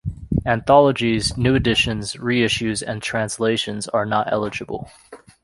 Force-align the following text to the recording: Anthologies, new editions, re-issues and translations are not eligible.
Anthologies, 0.47 1.37
new 1.37 1.53
editions, 1.53 2.17
re-issues 2.17 2.81
and 2.81 3.03
translations 3.03 3.87
are 3.89 4.03
not 4.07 4.33
eligible. 4.33 4.89